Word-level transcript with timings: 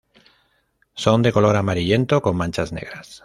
Son 0.95 1.21
de 1.21 1.31
color 1.31 1.55
amarillento 1.55 2.23
con 2.23 2.35
manchas 2.35 2.71
negras. 2.71 3.19